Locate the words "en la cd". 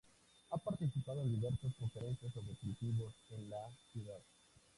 3.29-4.09